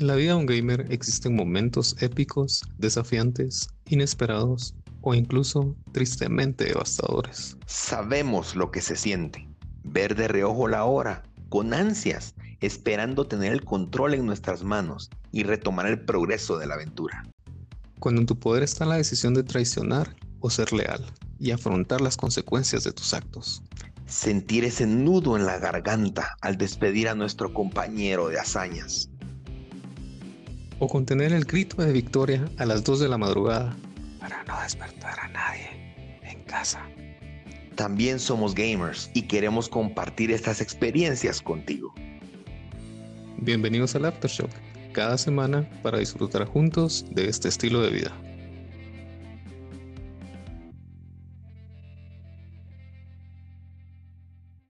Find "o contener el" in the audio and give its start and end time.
30.80-31.44